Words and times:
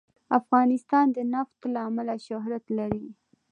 افغانستان 0.39 1.05
د 1.15 1.17
نفت 1.33 1.59
له 1.73 1.79
امله 1.89 2.15
شهرت 2.27 2.65
لري. 2.79 3.05